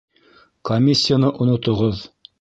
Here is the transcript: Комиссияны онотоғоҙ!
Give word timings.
Комиссияны 0.69 1.31
онотоғоҙ! 1.45 2.05